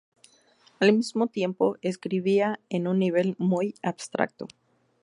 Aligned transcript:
Al 0.79 0.93
mismo 0.93 1.27
tiempo, 1.27 1.77
escribía 1.83 2.59
en 2.69 2.87
un 2.87 2.97
nivel 2.97 3.35
muy 3.37 3.75
abstracto. 3.83 4.47